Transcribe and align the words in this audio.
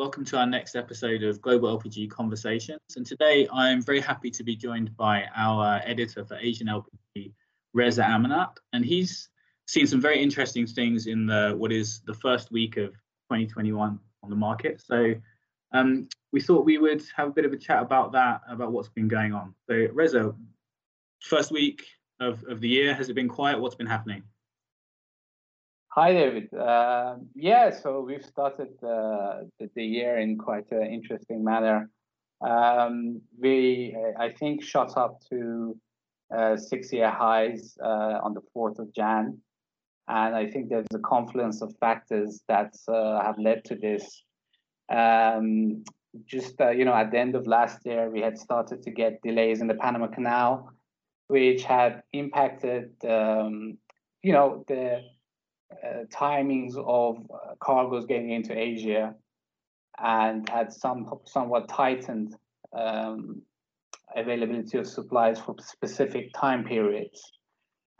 welcome 0.00 0.24
to 0.24 0.38
our 0.38 0.46
next 0.46 0.76
episode 0.76 1.22
of 1.22 1.42
Global 1.42 1.78
LPG 1.78 2.08
Conversations. 2.08 2.80
And 2.96 3.04
today 3.04 3.46
I'm 3.52 3.82
very 3.82 4.00
happy 4.00 4.30
to 4.30 4.42
be 4.42 4.56
joined 4.56 4.96
by 4.96 5.26
our 5.36 5.82
editor 5.84 6.24
for 6.24 6.36
Asian 6.36 6.68
LPG, 6.68 7.34
Reza 7.74 8.02
Amanat. 8.04 8.56
And 8.72 8.82
he's 8.82 9.28
seen 9.66 9.86
some 9.86 10.00
very 10.00 10.22
interesting 10.22 10.66
things 10.66 11.06
in 11.06 11.26
the 11.26 11.52
what 11.54 11.70
is 11.70 12.00
the 12.06 12.14
first 12.14 12.50
week 12.50 12.78
of 12.78 12.92
2021 13.28 14.00
on 14.22 14.30
the 14.30 14.36
market. 14.36 14.80
So 14.80 15.12
um, 15.74 16.08
we 16.32 16.40
thought 16.40 16.64
we 16.64 16.78
would 16.78 17.02
have 17.14 17.28
a 17.28 17.32
bit 17.32 17.44
of 17.44 17.52
a 17.52 17.58
chat 17.58 17.82
about 17.82 18.12
that, 18.12 18.40
about 18.48 18.72
what's 18.72 18.88
been 18.88 19.06
going 19.06 19.34
on. 19.34 19.54
So 19.68 19.86
Reza, 19.92 20.34
first 21.20 21.52
week 21.52 21.84
of, 22.20 22.42
of 22.44 22.62
the 22.62 22.68
year, 22.68 22.94
has 22.94 23.10
it 23.10 23.14
been 23.14 23.28
quiet? 23.28 23.60
What's 23.60 23.74
been 23.74 23.86
happening? 23.86 24.22
Hi, 25.94 26.12
David. 26.12 26.54
Uh, 26.54 27.16
yeah, 27.34 27.70
so 27.70 28.00
we've 28.00 28.24
started 28.24 28.68
uh, 28.80 29.40
the 29.74 29.84
year 29.84 30.18
in 30.18 30.38
quite 30.38 30.70
an 30.70 30.86
interesting 30.86 31.42
manner. 31.42 31.90
Um, 32.40 33.20
we, 33.36 33.96
I 34.16 34.28
think, 34.30 34.62
shot 34.62 34.96
up 34.96 35.18
to 35.30 35.76
uh, 36.32 36.56
six-year 36.56 37.10
highs 37.10 37.76
uh, 37.82 38.20
on 38.22 38.34
the 38.34 38.42
4th 38.56 38.78
of 38.78 38.94
Jan. 38.94 39.38
And 40.06 40.36
I 40.36 40.46
think 40.46 40.68
there's 40.68 40.86
a 40.94 41.00
confluence 41.00 41.60
of 41.60 41.74
factors 41.80 42.40
that 42.46 42.72
uh, 42.86 43.20
have 43.24 43.38
led 43.40 43.64
to 43.64 43.74
this. 43.74 44.22
Um, 44.92 45.82
just, 46.24 46.60
uh, 46.60 46.70
you 46.70 46.84
know, 46.84 46.94
at 46.94 47.10
the 47.10 47.18
end 47.18 47.34
of 47.34 47.48
last 47.48 47.84
year, 47.84 48.08
we 48.10 48.20
had 48.20 48.38
started 48.38 48.84
to 48.84 48.92
get 48.92 49.20
delays 49.22 49.60
in 49.60 49.66
the 49.66 49.74
Panama 49.74 50.06
Canal, 50.06 50.70
which 51.26 51.64
had 51.64 52.04
impacted, 52.12 52.92
um, 53.04 53.76
you 54.22 54.32
know, 54.32 54.64
the 54.68 55.02
timings 56.12 56.76
of 56.76 57.16
uh, 57.32 57.54
cargoes 57.60 58.06
getting 58.06 58.30
into 58.30 58.56
Asia 58.58 59.14
and 60.02 60.48
had 60.48 60.72
some 60.72 61.06
somewhat 61.24 61.68
tightened 61.68 62.34
um, 62.72 63.42
availability 64.16 64.78
of 64.78 64.86
supplies 64.86 65.38
for 65.40 65.54
specific 65.60 66.32
time 66.34 66.64
periods. 66.64 67.20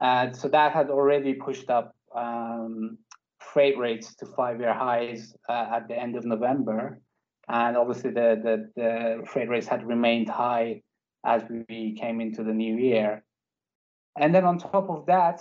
And 0.01 0.35
so 0.35 0.49
that 0.49 0.73
had 0.73 0.91
already 0.91 1.35
pushed 1.35 1.71
up 1.71 1.95
um, 2.17 2.99
freight 3.39 3.79
rates 3.79 4.15
to 4.17 4.27
five-year 4.27 4.73
highs 4.73 5.35
uh, 5.49 5.67
at 5.77 5.89
the 5.89 5.99
end 5.99 6.17
of 6.17 6.25
November. 6.25 7.01
And 7.49 7.77
obviously 7.77 8.11
the, 8.11 8.41
the, 8.43 8.71
the 8.77 9.27
freight 9.27 9.49
rates 9.49 9.67
had 9.67 9.87
remained 9.87 10.29
high 10.29 10.83
as 11.25 11.43
we 11.51 11.97
came 12.01 12.21
into 12.21 12.43
the 12.43 12.53
new 12.53 12.77
year. 12.77 13.25
And 14.17 14.35
then 14.35 14.45
on 14.45 14.59
top 14.59 14.89
of 14.89 15.07
that, 15.07 15.41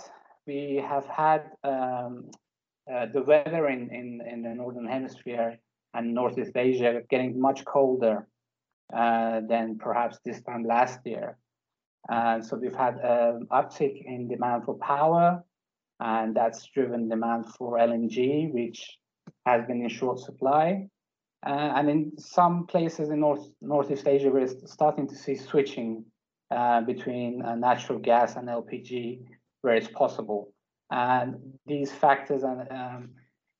we 0.50 0.82
have 0.92 1.06
had 1.06 1.42
um, 1.62 2.12
uh, 2.92 3.06
the 3.14 3.22
weather 3.22 3.68
in, 3.68 3.82
in, 4.00 4.06
in 4.32 4.38
the 4.42 4.54
northern 4.62 4.88
hemisphere 4.96 5.50
and 5.94 6.12
Northeast 6.12 6.56
Asia 6.56 7.02
getting 7.08 7.40
much 7.48 7.64
colder 7.64 8.26
uh, 9.00 9.40
than 9.48 9.78
perhaps 9.78 10.18
this 10.24 10.40
time 10.42 10.64
last 10.64 10.98
year. 11.04 11.28
And 12.08 12.44
so 12.44 12.56
we've 12.56 12.80
had 12.86 12.96
an 12.96 13.46
uptick 13.58 13.96
in 14.12 14.26
demand 14.26 14.64
for 14.64 14.74
power, 14.78 15.44
and 16.00 16.34
that's 16.34 16.60
driven 16.74 17.08
demand 17.08 17.42
for 17.56 17.78
LNG, 17.78 18.52
which 18.52 18.80
has 19.46 19.60
been 19.68 19.82
in 19.82 19.88
short 19.88 20.18
supply. 20.18 20.88
Uh, 21.46 21.68
and 21.76 21.88
in 21.94 22.00
some 22.18 22.66
places 22.66 23.10
in 23.10 23.20
North 23.20 23.46
Northeast 23.74 24.06
Asia, 24.14 24.30
we're 24.30 24.52
starting 24.78 25.06
to 25.12 25.16
see 25.22 25.36
switching 25.36 26.04
uh, 26.50 26.80
between 26.92 27.42
uh, 27.42 27.54
natural 27.54 27.98
gas 27.98 28.36
and 28.36 28.48
LPG 28.48 29.20
where 29.62 29.74
it's 29.74 29.88
possible. 29.88 30.52
And 30.90 31.36
these 31.66 31.92
factors, 31.92 32.42
and 32.42 32.66
um, 32.70 33.10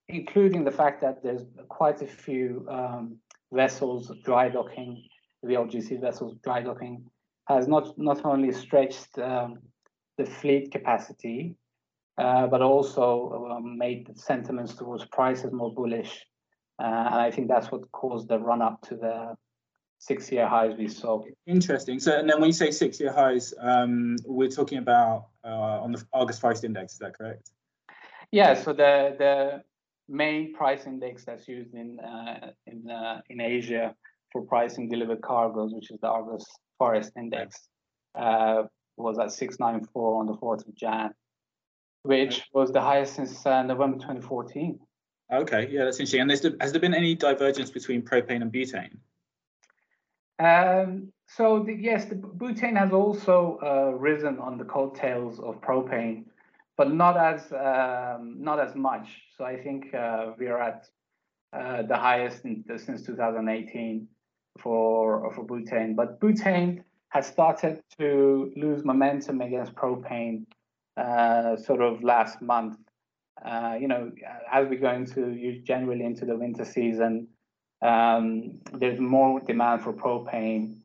including 0.08 0.64
the 0.64 0.70
fact 0.70 1.00
that 1.02 1.22
there's 1.22 1.44
quite 1.68 2.02
a 2.02 2.06
few 2.06 2.66
um, 2.68 3.18
vessels 3.52 4.12
dry 4.24 4.48
docking, 4.48 5.02
VLGC 5.44 6.00
vessels 6.00 6.36
dry 6.42 6.62
docking, 6.62 7.04
has 7.46 7.68
not 7.68 7.96
not 7.98 8.24
only 8.24 8.52
stretched 8.52 9.18
um, 9.18 9.58
the 10.18 10.26
fleet 10.26 10.70
capacity, 10.72 11.54
uh, 12.18 12.46
but 12.46 12.62
also 12.62 13.48
um, 13.50 13.78
made 13.78 14.10
sentiments 14.18 14.74
towards 14.74 15.04
prices 15.06 15.52
more 15.52 15.72
bullish. 15.72 16.24
Uh, 16.82 17.08
and 17.12 17.20
I 17.20 17.30
think 17.30 17.48
that's 17.48 17.70
what 17.70 17.90
caused 17.92 18.28
the 18.28 18.38
run 18.38 18.62
up 18.62 18.80
to 18.88 18.96
the 18.96 19.36
six 20.00 20.32
year 20.32 20.48
highs 20.48 20.72
we 20.76 20.88
saw. 20.88 21.22
Interesting. 21.46 22.00
So, 22.00 22.18
and 22.18 22.28
then 22.28 22.40
when 22.40 22.48
you 22.48 22.54
say 22.54 22.70
six 22.72 22.98
year 22.98 23.12
highs, 23.12 23.54
um, 23.60 24.16
we're 24.24 24.48
talking 24.48 24.78
about 24.78 25.26
uh, 25.44 25.84
on 25.84 25.92
the 25.92 26.04
Argus 26.12 26.40
price 26.40 26.64
index, 26.64 26.94
is 26.94 26.98
that 26.98 27.16
correct? 27.16 27.50
Yeah. 28.32 28.54
So 28.54 28.72
the 28.72 29.14
the 29.18 29.62
main 30.08 30.54
price 30.54 30.86
index 30.86 31.24
that's 31.24 31.46
used 31.46 31.74
in 31.74 32.00
uh, 32.00 32.50
in 32.66 32.90
uh, 32.90 33.20
in 33.28 33.40
Asia 33.40 33.94
for 34.32 34.42
pricing 34.42 34.88
delivered 34.88 35.20
cargoes, 35.22 35.72
which 35.72 35.90
is 35.90 36.00
the 36.00 36.08
Argus 36.08 36.46
Far 36.78 36.96
East 36.96 37.12
Index, 37.16 37.68
uh, 38.14 38.62
was 38.96 39.18
at 39.18 39.32
694 39.32 40.20
on 40.20 40.26
the 40.26 40.34
4th 40.34 40.68
of 40.68 40.74
Jan, 40.76 41.10
which 42.02 42.42
was 42.54 42.70
the 42.70 42.80
highest 42.80 43.14
since 43.14 43.44
uh, 43.44 43.62
November 43.64 43.96
2014. 43.98 44.78
Okay, 45.32 45.68
yeah, 45.68 45.84
that's 45.84 45.98
interesting. 45.98 46.20
And 46.20 46.30
has 46.30 46.72
there 46.72 46.80
been 46.80 46.94
any 46.94 47.16
divergence 47.16 47.70
between 47.70 48.02
propane 48.02 48.42
and 48.42 48.52
butane? 48.52 48.98
Um, 50.40 51.12
so 51.28 51.62
the, 51.62 51.74
yes, 51.74 52.06
the 52.06 52.14
butane 52.14 52.76
has 52.76 52.92
also 52.92 53.58
uh, 53.62 53.96
risen 53.96 54.38
on 54.38 54.56
the 54.56 54.64
coattails 54.64 55.38
of 55.38 55.60
propane, 55.60 56.24
but 56.78 56.92
not 56.92 57.16
as 57.16 57.52
um, 57.52 58.36
not 58.38 58.58
as 58.58 58.74
much. 58.74 59.06
So 59.36 59.44
I 59.44 59.56
think 59.62 59.94
uh, 59.94 60.32
we 60.38 60.46
are 60.46 60.60
at 60.60 60.86
uh, 61.52 61.82
the 61.82 61.96
highest 61.96 62.44
in, 62.44 62.64
since 62.78 63.02
2018 63.02 64.08
for 64.58 65.30
for 65.34 65.44
butane. 65.44 65.94
But 65.94 66.20
butane 66.20 66.84
has 67.10 67.26
started 67.26 67.82
to 67.98 68.52
lose 68.56 68.82
momentum 68.82 69.42
against 69.42 69.74
propane 69.74 70.46
uh, 70.96 71.56
sort 71.56 71.82
of 71.82 72.02
last 72.02 72.40
month. 72.40 72.78
Uh, 73.44 73.76
you 73.78 73.88
know, 73.88 74.10
as 74.50 74.68
we 74.68 74.76
go 74.76 74.90
into 74.90 75.60
generally 75.64 76.04
into 76.04 76.24
the 76.24 76.36
winter 76.36 76.64
season, 76.64 77.28
um, 77.82 78.58
there's 78.72 79.00
more 79.00 79.40
demand 79.40 79.82
for 79.82 79.92
propane 79.92 80.76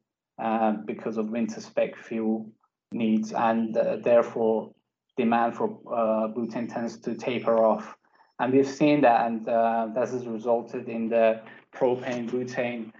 uh, 0.42 0.74
because 0.86 1.18
of 1.18 1.30
winter 1.30 1.62
spec 1.62 1.96
fuel 1.96 2.50
needs, 2.92 3.34
and 3.34 3.76
uh, 3.78 3.98
therefore 3.98 4.72
demand 5.18 5.56
for 5.56 5.80
uh, 5.88 6.28
butane 6.34 6.72
tends 6.72 6.98
to 7.00 7.16
taper 7.16 7.64
off. 7.64 7.96
And 8.40 8.54
we've 8.54 8.68
seen 8.68 9.02
that, 9.02 9.28
and 9.28 9.48
uh, 9.48 9.88
that 9.96 10.10
has 10.10 10.28
resulted 10.28 10.90
in 10.90 11.10
the 11.10 11.42
propane 11.74 12.30
butane 12.30 12.92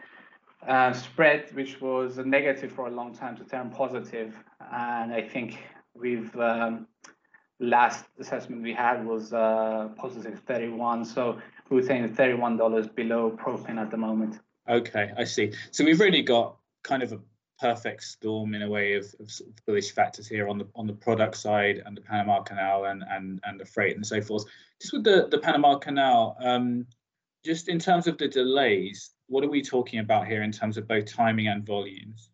uh, 0.68 0.94
spread, 0.94 1.54
which 1.54 1.82
was 1.82 2.18
negative 2.18 2.72
for 2.72 2.88
a 2.88 2.92
long 2.92 3.14
time, 3.14 3.36
to 3.38 3.44
turn 3.44 3.70
positive. 3.70 4.34
And 4.72 5.14
I 5.14 5.22
think 5.22 5.60
we've 5.94 6.36
um, 6.38 6.88
last 7.60 8.06
assessment 8.20 8.62
we 8.62 8.74
had 8.74 9.06
was 9.06 9.34
uh, 9.34 9.90
positive 9.98 10.40
31. 10.46 11.06
So 11.06 11.40
we 11.70 11.78
were 11.78 11.84
saying 11.84 12.10
$31 12.10 12.96
below 12.96 13.32
propane 13.32 13.78
at 13.78 13.92
the 13.92 13.98
moment. 13.98 14.40
Okay, 14.68 15.12
I 15.18 15.24
see. 15.24 15.54
So 15.72 15.84
we've 15.84 16.00
really 16.00 16.22
got 16.22 16.58
kind 16.84 17.04
of 17.04 17.14
a 17.14 17.20
perfect 17.60 18.04
storm 18.04 18.54
in 18.54 18.62
a 18.64 18.70
way 18.70 18.94
of, 18.96 19.06
of 19.20 19.32
bullish 19.66 19.92
factors 19.92 20.28
here 20.28 20.50
on 20.50 20.58
the 20.58 20.68
on 20.76 20.88
the 20.88 20.94
product 20.94 21.38
side 21.38 21.82
and 21.86 21.96
the 21.96 22.02
Panama 22.02 22.42
Canal 22.42 22.86
and 22.86 23.04
and 23.10 23.40
and 23.46 23.60
the 23.60 23.66
freight 23.66 23.96
and 23.96 24.06
so 24.06 24.22
forth. 24.22 24.46
Just 24.82 24.94
with 24.94 25.04
the 25.04 25.28
the 25.30 25.38
Panama 25.38 25.78
Canal, 25.78 26.36
um, 26.40 26.86
just 27.44 27.70
in 27.70 27.80
terms 27.80 28.08
of 28.08 28.18
the 28.18 28.28
delays, 28.28 29.12
what 29.28 29.44
are 29.44 29.50
we 29.50 29.62
talking 29.62 30.00
about 30.00 30.28
here 30.28 30.44
in 30.44 30.52
terms 30.52 30.78
of 30.78 30.88
both 30.88 31.06
timing 31.06 31.48
and 31.48 31.66
volumes? 31.66 32.30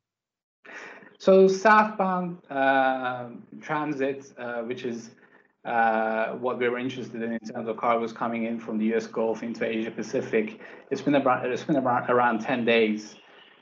So 1.22 1.48
southbound 1.48 2.40
uh, 2.50 3.28
transit, 3.62 4.34
uh, 4.40 4.64
which 4.64 4.86
is 4.86 5.12
uh, 5.66 6.30
what 6.30 6.58
we 6.58 6.68
were 6.68 6.80
interested 6.80 7.22
in 7.22 7.34
in 7.34 7.40
terms 7.40 7.68
of 7.68 7.78
cargoes 7.78 8.12
coming 8.12 8.46
in 8.46 8.60
from 8.60 8.80
the 8.80 8.86
U.S. 8.86 9.06
Gulf 9.06 9.44
into 9.44 9.64
Asia 9.64 9.92
Pacific. 9.92 10.60
It's 10.90 11.04
been 11.04 11.14
about 11.14 11.46
it's 11.46 11.64
been 11.64 11.76
about 11.76 12.10
around 12.10 12.42
10 12.42 12.66
days 12.66 13.18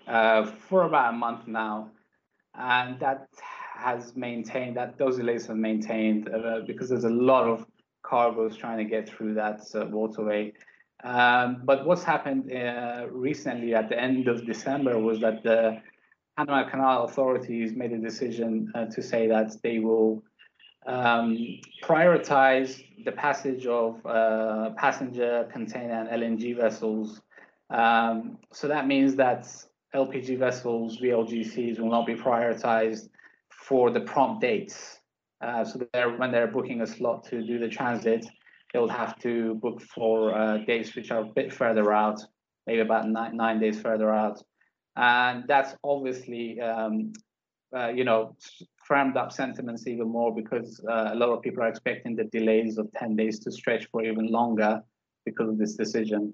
uh, 0.07 0.45
for 0.45 0.83
about 0.83 1.13
a 1.13 1.17
month 1.17 1.49
now, 1.49 1.91
and 2.55 2.97
that 3.01 3.27
has 3.75 4.15
maintained 4.15 4.77
that 4.77 4.97
those 4.97 5.17
delays 5.17 5.47
have 5.47 5.57
maintained 5.57 6.29
uh, 6.29 6.61
because 6.65 6.87
there's 6.87 7.03
a 7.03 7.09
lot 7.09 7.45
of 7.45 7.65
cargoes 8.03 8.55
trying 8.55 8.77
to 8.77 8.85
get 8.85 9.09
through 9.09 9.33
that 9.33 9.59
uh, 9.75 9.85
waterway. 9.87 10.53
Um, 11.03 11.63
but 11.65 11.85
what's 11.85 12.05
happened 12.05 12.53
recently 13.11 13.75
at 13.75 13.89
the 13.89 13.99
end 13.99 14.29
of 14.29 14.45
December 14.45 14.97
was 14.97 15.19
that 15.19 15.43
the 15.43 15.81
Panama 16.39 16.69
Canal 16.69 17.03
authorities 17.03 17.73
made 17.75 17.91
a 17.91 17.97
decision 17.97 18.71
uh, 18.73 18.85
to 18.85 19.03
say 19.03 19.27
that 19.27 19.61
they 19.61 19.79
will 19.79 20.23
um, 20.87 21.37
prioritize 21.83 22.81
the 23.03 23.11
passage 23.11 23.65
of 23.65 24.05
uh, 24.05 24.69
passenger, 24.77 25.49
container, 25.51 25.99
and 25.99 26.07
LNG 26.07 26.55
vessels. 26.55 27.21
Um, 27.69 28.37
so 28.53 28.69
that 28.69 28.87
means 28.87 29.15
that 29.15 29.53
LPG 29.93 30.39
vessels, 30.39 31.01
VLGCs, 31.01 31.77
will 31.77 31.91
not 31.91 32.05
be 32.05 32.15
prioritized 32.15 33.09
for 33.49 33.91
the 33.91 33.99
prompt 33.99 34.39
dates. 34.39 34.99
Uh, 35.41 35.65
so 35.65 35.85
they're, 35.91 36.15
when 36.15 36.31
they're 36.31 36.47
booking 36.47 36.79
a 36.79 36.87
slot 36.87 37.25
to 37.25 37.45
do 37.45 37.59
the 37.59 37.67
transit, 37.67 38.25
they'll 38.71 38.87
have 38.87 39.19
to 39.19 39.55
book 39.55 39.81
for 39.81 40.33
uh, 40.33 40.59
dates 40.59 40.95
which 40.95 41.11
are 41.11 41.19
a 41.19 41.25
bit 41.25 41.51
further 41.51 41.91
out. 41.91 42.21
maybe 42.65 42.79
about 42.79 43.09
nine, 43.09 43.35
nine 43.35 43.59
days 43.59 43.81
further 43.81 44.13
out. 44.13 44.41
And 44.95 45.45
that's 45.47 45.75
obviously, 45.83 46.59
um, 46.59 47.13
uh, 47.75 47.89
you 47.89 48.03
know, 48.03 48.35
crammed 48.85 49.17
up 49.17 49.31
sentiments 49.31 49.87
even 49.87 50.07
more 50.07 50.33
because 50.33 50.83
uh, 50.89 51.11
a 51.13 51.15
lot 51.15 51.29
of 51.29 51.41
people 51.41 51.63
are 51.63 51.67
expecting 51.67 52.15
the 52.15 52.25
delays 52.25 52.77
of 52.77 52.89
10 52.97 53.15
days 53.15 53.39
to 53.39 53.51
stretch 53.51 53.87
for 53.91 54.03
even 54.03 54.27
longer 54.27 54.81
because 55.25 55.49
of 55.49 55.57
this 55.57 55.75
decision. 55.75 56.33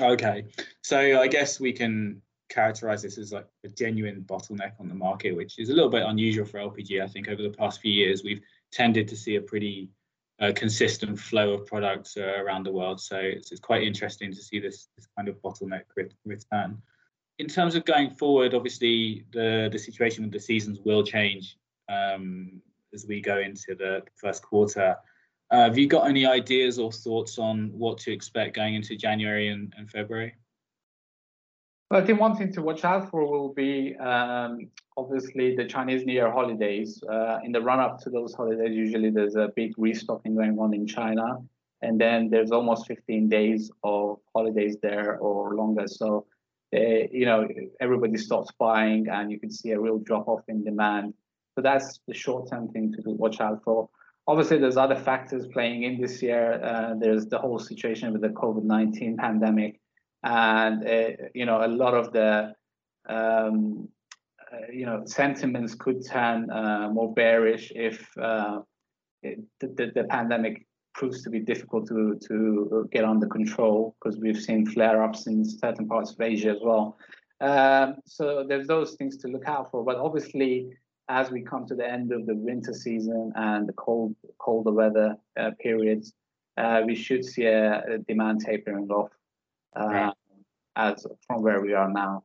Okay, 0.00 0.44
so 0.82 1.20
I 1.20 1.28
guess 1.28 1.60
we 1.60 1.72
can 1.72 2.20
characterize 2.50 3.02
this 3.02 3.16
as 3.16 3.32
like 3.32 3.46
a 3.64 3.68
genuine 3.68 4.22
bottleneck 4.22 4.72
on 4.80 4.88
the 4.88 4.94
market, 4.94 5.34
which 5.34 5.58
is 5.58 5.70
a 5.70 5.72
little 5.72 5.90
bit 5.90 6.02
unusual 6.02 6.44
for 6.44 6.58
LPG. 6.58 7.02
I 7.02 7.06
think 7.06 7.28
over 7.28 7.42
the 7.42 7.50
past 7.50 7.80
few 7.80 7.92
years, 7.92 8.22
we've 8.22 8.42
tended 8.72 9.08
to 9.08 9.16
see 9.16 9.36
a 9.36 9.40
pretty 9.40 9.90
uh, 10.40 10.52
consistent 10.54 11.18
flow 11.18 11.52
of 11.52 11.66
products 11.66 12.16
uh, 12.16 12.42
around 12.42 12.64
the 12.64 12.72
world. 12.72 13.00
So 13.00 13.16
it's, 13.16 13.52
it's, 13.52 13.60
quite 13.60 13.82
interesting 13.82 14.32
to 14.32 14.42
see 14.42 14.58
this, 14.58 14.88
this 14.96 15.06
kind 15.16 15.28
of 15.28 15.40
bottleneck 15.42 15.82
return. 16.24 16.82
In 17.38 17.48
terms 17.48 17.74
of 17.74 17.84
going 17.84 18.10
forward, 18.10 18.54
obviously 18.54 19.24
the, 19.32 19.68
the 19.72 19.78
situation 19.78 20.24
of 20.24 20.30
the 20.30 20.38
seasons 20.38 20.78
will 20.84 21.02
change 21.02 21.56
um, 21.88 22.62
as 22.92 23.06
we 23.06 23.20
go 23.20 23.38
into 23.38 23.74
the 23.74 24.02
first 24.14 24.42
quarter. 24.42 24.96
Uh, 25.50 25.64
have 25.64 25.76
you 25.76 25.86
got 25.86 26.08
any 26.08 26.24
ideas 26.26 26.78
or 26.78 26.90
thoughts 26.90 27.38
on 27.38 27.70
what 27.72 27.98
to 27.98 28.12
expect 28.12 28.56
going 28.56 28.74
into 28.74 28.96
January 28.96 29.48
and, 29.48 29.72
and 29.76 29.90
February? 29.90 30.34
Well, 31.90 32.02
I 32.02 32.06
think 32.06 32.18
one 32.18 32.34
thing 32.36 32.52
to 32.52 32.62
watch 32.62 32.84
out 32.84 33.10
for 33.10 33.30
will 33.30 33.52
be 33.52 33.94
um, 33.96 34.68
obviously 34.96 35.54
the 35.54 35.64
Chinese 35.64 36.04
New 36.06 36.14
Year 36.14 36.32
holidays. 36.32 37.02
Uh, 37.08 37.40
in 37.44 37.52
the 37.52 37.60
run 37.60 37.78
up 37.78 38.00
to 38.00 38.10
those 38.10 38.34
holidays, 38.34 38.74
usually 38.74 39.10
there's 39.10 39.36
a 39.36 39.52
big 39.54 39.74
restocking 39.76 40.34
going 40.34 40.58
on 40.58 40.72
in 40.72 40.86
China. 40.86 41.42
And 41.82 42.00
then 42.00 42.30
there's 42.30 42.50
almost 42.50 42.86
15 42.86 43.28
days 43.28 43.70
of 43.82 44.18
holidays 44.34 44.76
there 44.82 45.18
or 45.18 45.54
longer. 45.54 45.86
So, 45.86 46.26
uh, 46.74 47.06
you 47.10 47.26
know, 47.26 47.48
everybody 47.80 48.16
stops 48.16 48.50
buying 48.58 49.08
and 49.08 49.30
you 49.30 49.38
can 49.38 49.50
see 49.50 49.70
a 49.70 49.80
real 49.80 49.98
drop 49.98 50.28
off 50.28 50.42
in 50.48 50.64
demand. 50.64 51.14
So 51.54 51.62
that's 51.62 52.00
the 52.08 52.14
short 52.14 52.50
term 52.50 52.68
thing 52.68 52.92
to 52.92 53.02
watch 53.10 53.40
out 53.40 53.62
for. 53.64 53.88
Obviously, 54.26 54.58
there's 54.58 54.76
other 54.76 54.96
factors 54.96 55.46
playing 55.46 55.82
in 55.84 56.00
this 56.00 56.22
year. 56.22 56.60
Uh, 56.62 56.94
there's 56.98 57.26
the 57.26 57.38
whole 57.38 57.58
situation 57.58 58.12
with 58.12 58.22
the 58.22 58.30
COVID 58.30 58.64
19 58.64 59.16
pandemic 59.16 59.80
and 60.24 60.86
uh, 60.86 61.10
you 61.34 61.46
know 61.46 61.64
a 61.64 61.68
lot 61.68 61.94
of 61.94 62.12
the 62.12 62.54
um, 63.08 63.88
uh, 64.52 64.72
you 64.72 64.86
know 64.86 65.02
sentiments 65.04 65.74
could 65.74 66.04
turn 66.06 66.50
uh, 66.50 66.88
more 66.90 67.12
bearish 67.12 67.70
if 67.76 68.08
uh, 68.18 68.60
it, 69.22 69.40
the, 69.60 69.92
the 69.94 70.04
pandemic 70.04 70.66
proves 70.94 71.22
to 71.22 71.30
be 71.30 71.40
difficult 71.40 71.86
to 71.88 72.18
to 72.28 72.88
get 72.92 73.04
under 73.04 73.26
control 73.26 73.94
because 73.98 74.18
we've 74.18 74.40
seen 74.40 74.64
flare-ups 74.66 75.26
in 75.26 75.44
certain 75.44 75.86
parts 75.86 76.12
of 76.12 76.20
Asia 76.20 76.50
as 76.50 76.60
well. 76.62 76.96
Um, 77.40 77.96
so 78.06 78.44
there's 78.48 78.66
those 78.66 78.94
things 78.94 79.16
to 79.18 79.28
look 79.28 79.46
out 79.46 79.70
for. 79.70 79.84
But 79.84 79.96
obviously, 79.96 80.70
as 81.08 81.30
we 81.30 81.42
come 81.42 81.66
to 81.66 81.74
the 81.74 81.86
end 81.86 82.12
of 82.12 82.26
the 82.26 82.34
winter 82.34 82.72
season 82.72 83.32
and 83.34 83.68
the 83.68 83.72
cold 83.74 84.14
colder 84.38 84.72
weather 84.72 85.16
uh, 85.38 85.50
periods, 85.60 86.12
uh, 86.56 86.82
we 86.86 86.94
should 86.94 87.24
see 87.24 87.44
a, 87.44 87.82
a 87.94 87.98
demand 87.98 88.40
tapering 88.40 88.88
off 88.90 89.10
uh, 89.76 90.12
as 90.76 91.06
from 91.26 91.42
where 91.42 91.60
we 91.60 91.74
are 91.74 91.90
now. 91.90 92.24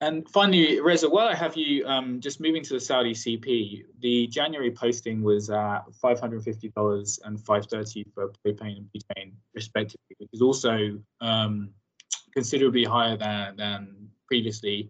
And 0.00 0.28
finally, 0.28 0.80
Reza, 0.80 1.10
while 1.10 1.26
I 1.26 1.34
have 1.34 1.56
you 1.56 1.84
um, 1.84 2.20
just 2.20 2.40
moving 2.40 2.62
to 2.62 2.74
the 2.74 2.80
Saudi 2.80 3.14
CP, 3.14 3.84
the 4.00 4.28
January 4.28 4.70
posting 4.70 5.22
was 5.22 5.50
at 5.50 5.80
$550 6.02 7.18
and 7.24 7.40
530 7.40 8.04
for 8.14 8.32
propane 8.46 8.76
and 8.76 8.88
butane, 8.94 9.32
respectively, 9.54 10.16
which 10.18 10.30
is 10.32 10.40
also 10.40 11.00
um, 11.20 11.70
considerably 12.32 12.84
higher 12.84 13.16
than, 13.16 13.56
than 13.56 14.08
previously. 14.28 14.88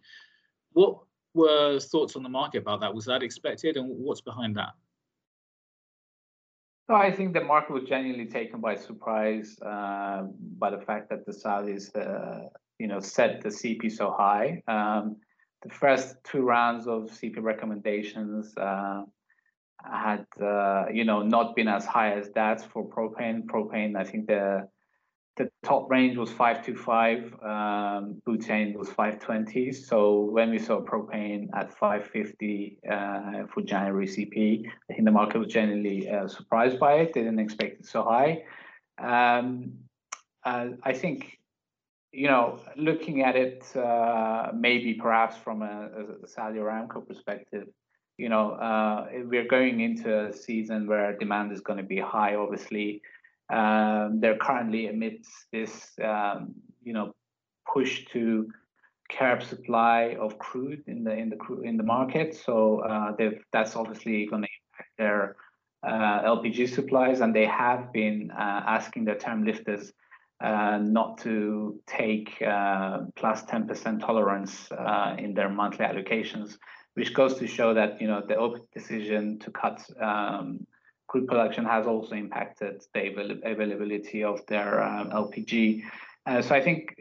What 0.73 0.99
were 1.33 1.81
thoughts 1.81 2.15
on 2.15 2.23
the 2.23 2.29
market 2.29 2.59
about 2.59 2.81
that? 2.81 2.95
Was 2.95 3.07
that 3.07 3.23
expected, 3.23 3.79
and 3.79 3.89
what's 3.89 4.21
behind 4.21 4.57
that? 4.57 4.75
So 6.87 6.97
I 6.97 7.11
think 7.11 7.33
the 7.33 7.45
market 7.45 7.73
was 7.73 7.85
genuinely 7.85 8.27
taken 8.27 8.61
by 8.61 8.75
surprise 8.75 9.59
uh, 9.61 10.25
by 10.59 10.71
the 10.71 10.81
fact 10.81 11.09
that 11.11 11.25
the 11.25 11.33
Saudis, 11.33 11.95
uh, 11.97 12.49
you 12.79 12.87
know, 12.87 13.01
set 13.01 13.43
the 13.43 13.49
CP 13.49 13.91
so 13.91 14.11
high. 14.11 14.63
Um, 14.69 15.17
the 15.63 15.71
first 15.71 16.17
two 16.25 16.43
rounds 16.43 16.87
of 16.87 17.11
CP 17.11 17.43
recommendations 17.43 18.57
uh, 18.57 19.03
had, 19.85 20.27
uh, 20.41 20.87
you 20.93 21.05
know, 21.05 21.23
not 21.23 21.57
been 21.57 21.69
as 21.69 21.85
high 21.85 22.13
as 22.13 22.31
that 22.31 22.61
for 22.71 22.89
propane. 22.89 23.45
Propane, 23.47 23.97
I 23.97 24.05
think 24.05 24.27
the 24.27 24.69
the 25.39 25.49
top 25.63 25.89
range 25.89 26.17
was 26.17 26.31
525, 26.31 27.33
um, 27.45 28.21
butane 28.27 28.77
was 28.77 28.89
520. 28.89 29.73
So 29.73 30.23
when 30.23 30.51
we 30.51 30.59
saw 30.59 30.81
propane 30.81 31.49
at 31.55 31.73
550 31.79 32.79
uh, 32.91 33.47
for 33.55 33.63
January 33.63 34.07
CP, 34.07 34.67
I 34.91 34.93
think 34.93 35.05
the 35.05 35.13
market 35.13 35.39
was 35.39 35.47
generally 35.47 36.11
uh, 36.11 36.27
surprised 36.27 36.81
by 36.81 36.95
it. 36.95 37.15
They 37.15 37.23
didn't 37.23 37.39
expect 37.39 37.81
it 37.81 37.87
so 37.87 38.03
high. 38.03 38.43
Um, 38.99 39.75
uh, 40.45 40.71
I 40.83 40.93
think, 40.93 41.38
you 42.13 42.27
know, 42.27 42.59
looking 42.77 43.23
at 43.23 43.37
it 43.37 43.65
uh, 43.77 44.51
maybe 44.55 44.95
perhaps 44.95 45.37
from 45.37 45.63
a, 45.63 45.89
a, 46.25 46.29
Saudi 46.29 46.59
Aramco 46.59 47.07
perspective, 47.07 47.69
you 48.17 48.29
know, 48.29 48.53
uh, 48.53 49.07
we're 49.25 49.47
going 49.47 49.81
into 49.81 50.27
a 50.27 50.33
season 50.33 50.87
where 50.87 51.17
demand 51.17 51.53
is 51.53 51.61
going 51.61 51.77
to 51.77 51.85
be 51.85 51.99
high, 51.99 52.35
obviously. 52.35 53.03
Um, 53.51 54.21
they're 54.21 54.37
currently 54.37 54.89
amidst 54.89 55.31
this, 55.53 55.93
um, 56.03 56.55
you 56.83 56.93
know, 56.93 57.15
push 57.73 58.05
to 58.13 58.49
curb 59.11 59.43
supply 59.43 60.17
of 60.21 60.39
crude 60.39 60.83
in 60.87 61.05
the 61.05 61.13
in 61.13 61.31
the 61.31 61.37
crude, 61.37 61.65
in 61.65 61.77
the 61.77 61.83
market. 61.83 62.35
So 62.35 62.81
uh, 62.81 63.13
that's 63.53 63.77
obviously 63.77 64.27
going 64.27 64.43
to 64.43 64.49
impact 64.49 64.91
their 64.99 65.37
uh, 65.87 66.23
LPG 66.23 66.75
supplies, 66.75 67.21
and 67.21 67.35
they 67.35 67.47
have 67.47 67.93
been 67.93 68.31
uh, 68.33 68.63
asking 68.67 69.05
their 69.05 69.17
term 69.17 69.45
lifters 69.45 69.93
not 70.41 71.19
to 71.19 71.81
take 71.87 72.41
uh, 72.43 73.01
plus 73.17 73.45
10% 73.45 74.01
tolerance 74.01 74.71
uh, 74.73 75.17
in 75.19 75.35
their 75.35 75.49
monthly 75.49 75.85
allocations, 75.85 76.57
which 76.95 77.15
goes 77.15 77.35
to 77.39 77.47
show 77.47 77.75
that 77.75 78.01
you 78.01 78.07
know 78.07 78.23
the 78.27 78.35
OPEC 78.35 78.63
decision 78.75 79.39
to 79.41 79.51
cut 79.51 79.85
um, 80.01 80.67
crude 81.09 81.27
production 81.27 81.65
has 81.65 81.87
also 81.87 82.15
impacted 82.15 82.83
the 82.95 83.41
availability 83.45 84.23
of 84.23 84.45
their 84.47 84.79
LPG. 85.11 85.83
Uh, 86.27 86.43
so 86.43 86.55
I 86.55 86.61
think 86.61 86.95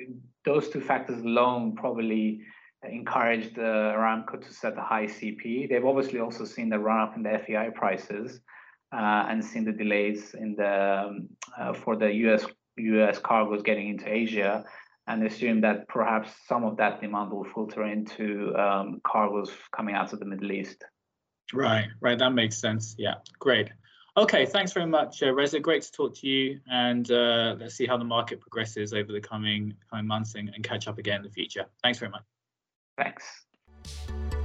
those 0.45 0.69
two 0.69 0.79
factors 0.79 1.21
alone 1.21 1.75
probably 1.75 2.41
encouraged 2.83 3.59
uh, 3.59 3.93
Aramco 3.95 4.41
to 4.41 4.53
set 4.53 4.77
a 4.77 4.81
high 4.81 5.05
CP. 5.05 5.69
They've 5.69 5.85
obviously 5.85 6.19
also 6.19 6.45
seen 6.45 6.69
the 6.69 6.79
run 6.79 7.01
up 7.01 7.17
in 7.17 7.23
the 7.23 7.37
FEI 7.45 7.71
prices 7.75 8.39
uh, 8.93 9.25
and 9.27 9.43
seen 9.43 9.65
the 9.65 9.73
delays 9.73 10.33
in 10.33 10.55
the 10.55 11.05
um, 11.07 11.27
uh, 11.57 11.73
for 11.73 11.97
the 11.97 12.11
US 12.27 12.45
US 12.77 13.19
cargoes 13.19 13.63
getting 13.63 13.89
into 13.89 14.11
Asia, 14.11 14.65
and 15.07 15.25
assume 15.25 15.61
that 15.61 15.87
perhaps 15.87 16.31
some 16.47 16.63
of 16.63 16.77
that 16.77 17.01
demand 17.01 17.31
will 17.31 17.45
filter 17.45 17.85
into 17.85 18.55
um, 18.55 19.01
cargoes 19.05 19.51
coming 19.75 19.95
out 19.95 20.13
of 20.13 20.19
the 20.19 20.25
Middle 20.25 20.51
East. 20.51 20.83
Right, 21.53 21.87
right. 22.01 22.19
That 22.19 22.31
makes 22.31 22.57
sense. 22.57 22.95
Yeah, 22.97 23.15
great. 23.39 23.69
Okay, 24.17 24.47
thanks 24.47 24.73
very 24.73 24.87
much, 24.87 25.21
uh, 25.21 25.31
Reza. 25.31 25.59
Great 25.59 25.83
to 25.83 25.91
talk 25.91 26.15
to 26.15 26.27
you, 26.27 26.59
and 26.71 27.09
uh, 27.11 27.55
let's 27.59 27.75
see 27.75 27.85
how 27.85 27.97
the 27.97 28.03
market 28.03 28.41
progresses 28.41 28.91
over 28.91 29.11
the 29.11 29.21
coming 29.21 29.75
coming 29.91 30.07
months 30.07 30.33
and, 30.35 30.49
and 30.55 30.63
catch 30.63 30.87
up 30.87 30.97
again 30.97 31.17
in 31.17 31.23
the 31.23 31.29
future. 31.29 31.65
Thanks 31.83 31.99
very 31.99 32.11
much. 32.11 32.23
Thanks. 32.97 34.36